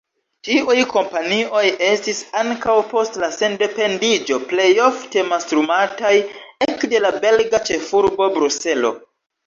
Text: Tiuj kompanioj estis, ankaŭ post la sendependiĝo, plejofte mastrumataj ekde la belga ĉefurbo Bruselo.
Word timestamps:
Tiuj 0.45 0.77
kompanioj 0.93 1.61
estis, 1.89 2.21
ankaŭ 2.41 2.75
post 2.95 3.21
la 3.25 3.31
sendependiĝo, 3.37 4.41
plejofte 4.55 5.27
mastrumataj 5.31 6.17
ekde 6.71 7.07
la 7.09 7.17
belga 7.29 7.65
ĉefurbo 7.73 8.35
Bruselo. 8.37 8.99